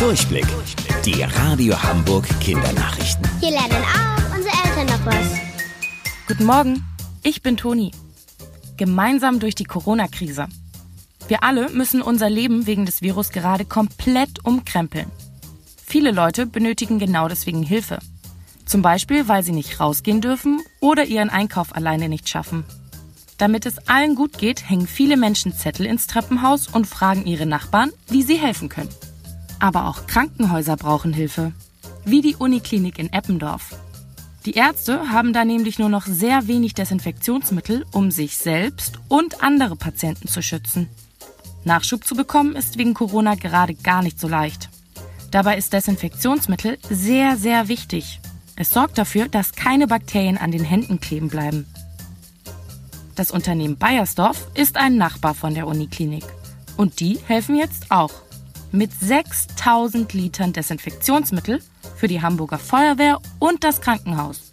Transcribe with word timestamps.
Durchblick. 0.00 0.46
Die 1.04 1.22
Radio 1.22 1.80
Hamburg 1.82 2.26
Kindernachrichten. 2.40 3.28
Hier 3.38 3.50
lernen 3.50 3.84
auch 3.84 4.34
unsere 4.34 4.54
Eltern 4.64 4.86
noch 4.86 5.04
was. 5.04 5.26
Guten 6.26 6.44
Morgen, 6.46 6.82
ich 7.22 7.42
bin 7.42 7.58
Toni. 7.58 7.90
Gemeinsam 8.78 9.40
durch 9.40 9.54
die 9.54 9.64
Corona-Krise. 9.64 10.46
Wir 11.28 11.44
alle 11.44 11.68
müssen 11.68 12.00
unser 12.00 12.30
Leben 12.30 12.66
wegen 12.66 12.86
des 12.86 13.02
Virus 13.02 13.28
gerade 13.28 13.66
komplett 13.66 14.42
umkrempeln. 14.42 15.10
Viele 15.84 16.12
Leute 16.12 16.46
benötigen 16.46 16.98
genau 16.98 17.28
deswegen 17.28 17.62
Hilfe. 17.62 17.98
Zum 18.64 18.80
Beispiel, 18.80 19.28
weil 19.28 19.42
sie 19.42 19.52
nicht 19.52 19.80
rausgehen 19.80 20.22
dürfen 20.22 20.62
oder 20.80 21.04
ihren 21.04 21.28
Einkauf 21.28 21.76
alleine 21.76 22.08
nicht 22.08 22.26
schaffen. 22.26 22.64
Damit 23.36 23.66
es 23.66 23.86
allen 23.86 24.14
gut 24.14 24.38
geht, 24.38 24.66
hängen 24.66 24.86
viele 24.86 25.18
Menschen 25.18 25.52
Zettel 25.52 25.84
ins 25.84 26.06
Treppenhaus 26.06 26.68
und 26.68 26.86
fragen 26.86 27.26
ihre 27.26 27.44
Nachbarn, 27.44 27.90
wie 28.08 28.22
sie 28.22 28.36
helfen 28.36 28.70
können. 28.70 28.88
Aber 29.60 29.86
auch 29.86 30.06
Krankenhäuser 30.06 30.76
brauchen 30.76 31.12
Hilfe, 31.12 31.52
wie 32.04 32.22
die 32.22 32.34
Uniklinik 32.34 32.98
in 32.98 33.12
Eppendorf. 33.12 33.76
Die 34.46 34.54
Ärzte 34.54 35.10
haben 35.10 35.34
da 35.34 35.44
nämlich 35.44 35.78
nur 35.78 35.90
noch 35.90 36.06
sehr 36.06 36.48
wenig 36.48 36.72
Desinfektionsmittel, 36.72 37.84
um 37.92 38.10
sich 38.10 38.38
selbst 38.38 38.98
und 39.08 39.42
andere 39.42 39.76
Patienten 39.76 40.28
zu 40.28 40.42
schützen. 40.42 40.88
Nachschub 41.64 42.06
zu 42.06 42.16
bekommen 42.16 42.56
ist 42.56 42.78
wegen 42.78 42.94
Corona 42.94 43.34
gerade 43.34 43.74
gar 43.74 44.02
nicht 44.02 44.18
so 44.18 44.28
leicht. 44.28 44.70
Dabei 45.30 45.58
ist 45.58 45.74
Desinfektionsmittel 45.74 46.78
sehr, 46.88 47.36
sehr 47.36 47.68
wichtig. 47.68 48.20
Es 48.56 48.70
sorgt 48.70 48.96
dafür, 48.96 49.28
dass 49.28 49.52
keine 49.52 49.86
Bakterien 49.86 50.38
an 50.38 50.52
den 50.52 50.64
Händen 50.64 51.00
kleben 51.00 51.28
bleiben. 51.28 51.66
Das 53.14 53.30
Unternehmen 53.30 53.76
Bayersdorf 53.76 54.48
ist 54.54 54.78
ein 54.78 54.96
Nachbar 54.96 55.34
von 55.34 55.54
der 55.54 55.66
Uniklinik. 55.66 56.24
Und 56.78 57.00
die 57.00 57.18
helfen 57.26 57.56
jetzt 57.56 57.90
auch 57.90 58.12
mit 58.72 58.92
6000 58.92 60.12
Litern 60.12 60.52
Desinfektionsmittel 60.52 61.62
für 61.96 62.08
die 62.08 62.22
Hamburger 62.22 62.58
Feuerwehr 62.58 63.20
und 63.38 63.64
das 63.64 63.80
Krankenhaus. 63.80 64.50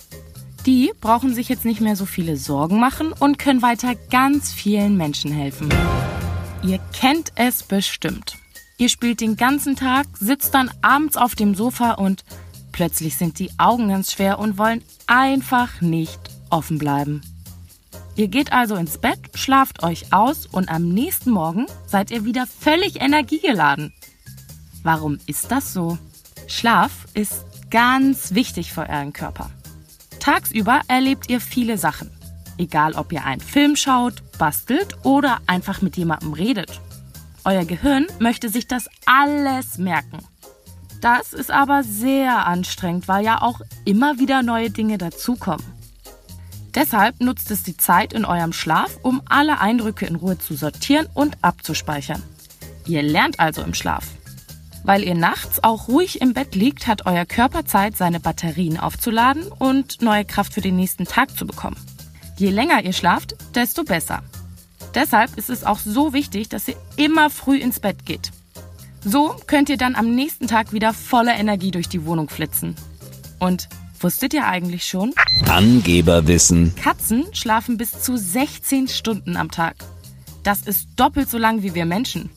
Die 0.66 0.92
brauchen 1.00 1.34
sich 1.34 1.48
jetzt 1.50 1.66
nicht 1.66 1.82
mehr 1.82 1.96
so 1.96 2.06
viele 2.06 2.36
Sorgen 2.36 2.80
machen 2.80 3.14
und 3.14 3.40
können 3.40 3.62
weiter 3.62 3.96
ganz 4.10 4.52
vielen 4.52 4.98
Menschen 4.98 5.32
helfen. 5.32 5.70
Ihr 6.64 6.80
kennt 6.92 7.32
es 7.36 7.64
bestimmt. 7.64 8.38
Ihr 8.78 8.90
spielt 8.90 9.22
den 9.22 9.38
ganzen 9.38 9.76
Tag, 9.76 10.08
sitzt 10.20 10.54
dann 10.54 10.70
abends 10.82 11.18
auf 11.18 11.36
dem 11.36 11.56
Sofa 11.56 11.94
und 11.94 12.26
plötzlich 12.72 13.16
sind 13.16 13.40
die 13.40 13.52
Augen 13.58 13.90
ganz 13.90 14.12
schwer 14.12 14.40
und 14.40 14.58
wollen 14.58 14.84
einfach 15.08 15.82
nicht 15.82 16.20
offen 16.50 16.78
bleiben. 16.78 17.22
Ihr 18.16 18.28
geht 18.28 18.52
also 18.52 18.76
ins 18.76 18.98
Bett, 18.98 19.20
schlaft 19.36 19.84
euch 19.84 20.12
aus 20.12 20.48
und 20.48 20.70
am 20.70 20.90
nächsten 20.90 21.32
Morgen 21.32 21.68
seid 21.86 22.12
ihr 22.12 22.26
wieder 22.26 22.46
völlig 22.48 23.00
energiegeladen. 23.00 23.94
Warum 24.84 25.20
ist 25.26 25.52
das 25.52 25.74
so? 25.74 25.98
Schlaf 26.48 27.08
ist 27.14 27.46
ganz 27.70 28.34
wichtig 28.34 28.72
für 28.72 28.88
euren 28.88 29.14
Körper. 29.14 29.50
Tagsüber 30.20 30.82
erlebt 30.88 31.30
ihr 31.30 31.42
viele 31.42 31.78
Sachen. 31.78 32.12
Egal 32.58 32.94
ob 32.94 33.12
ihr 33.12 33.24
einen 33.26 33.42
Film 33.42 33.76
schaut, 33.76 34.24
bastelt 34.38 34.98
oder 35.04 35.40
einfach 35.48 35.82
mit 35.82 35.98
jemandem 35.98 36.34
redet. 36.34 36.82
Euer 37.44 37.66
Gehirn 37.66 38.08
möchte 38.20 38.50
sich 38.50 38.68
das 38.68 38.90
alles 39.06 39.78
merken. 39.78 40.20
Das 41.02 41.34
ist 41.34 41.52
aber 41.52 41.84
sehr 41.84 42.46
anstrengend, 42.48 43.08
weil 43.08 43.24
ja 43.24 43.42
auch 43.42 43.62
immer 43.86 44.20
wieder 44.20 44.42
neue 44.42 44.72
Dinge 44.72 44.98
dazukommen. 44.98 45.66
Deshalb 46.74 47.22
nutzt 47.22 47.50
es 47.52 47.64
die 47.64 47.78
Zeit 47.78 48.14
in 48.14 48.26
eurem 48.26 48.54
Schlaf, 48.54 48.98
um 49.02 49.22
alle 49.28 49.60
Eindrücke 49.60 50.06
in 50.06 50.16
Ruhe 50.16 50.38
zu 50.38 50.56
sortieren 50.56 51.08
und 51.14 51.38
abzuspeichern. 51.42 52.22
Ihr 52.86 53.02
lernt 53.02 53.40
also 53.40 53.62
im 53.62 53.74
Schlaf. 53.74 54.06
Weil 54.88 55.04
ihr 55.04 55.14
nachts 55.14 55.64
auch 55.64 55.90
ruhig 55.90 56.22
im 56.22 56.34
Bett 56.34 56.56
liegt, 56.56 56.88
hat 56.88 57.06
euer 57.06 57.26
Körper 57.26 57.66
Zeit, 57.66 57.96
seine 57.96 58.20
Batterien 58.20 58.80
aufzuladen 58.80 59.44
und 59.60 60.02
neue 60.02 60.26
Kraft 60.26 60.54
für 60.54 60.62
den 60.62 60.78
nächsten 60.78 61.06
Tag 61.06 61.38
zu 61.38 61.46
bekommen. 61.46 61.78
Je 62.38 62.50
länger 62.50 62.84
ihr 62.84 62.94
schlaft, 62.94 63.36
desto 63.54 63.84
besser. 63.84 64.24
Deshalb 64.96 65.38
ist 65.38 65.50
es 65.50 65.64
auch 65.66 65.80
so 65.80 66.14
wichtig, 66.14 66.50
dass 66.50 66.68
ihr 66.68 66.78
immer 66.96 67.30
früh 67.30 67.58
ins 67.58 67.80
Bett 67.80 68.06
geht. 68.06 68.32
So 69.04 69.36
könnt 69.46 69.70
ihr 69.70 69.78
dann 69.78 69.96
am 69.96 70.16
nächsten 70.16 70.48
Tag 70.48 70.72
wieder 70.72 70.94
voller 70.94 71.36
Energie 71.36 71.72
durch 71.72 71.90
die 71.90 72.06
Wohnung 72.06 72.30
flitzen. 72.30 72.76
Und 73.40 73.70
Wusstet 74.00 74.34
ihr 74.34 74.46
eigentlich 74.46 74.86
schon? 74.86 75.14
Angeberwissen. 75.48 76.76
Katzen 76.76 77.26
schlafen 77.34 77.78
bis 77.78 78.04
zu 78.04 78.16
16 78.16 78.88
Stunden 78.88 79.36
am 79.36 79.50
Tag. 79.50 79.76
Das 80.44 80.62
ist 80.62 80.88
doppelt 80.96 81.30
so 81.30 81.40
lang 81.40 81.64
wie 81.64 81.74
wir 81.74 81.86
Menschen. 81.86 82.30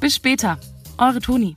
Bis 0.00 0.14
später, 0.14 0.58
eure 0.96 1.20
Toni. 1.20 1.56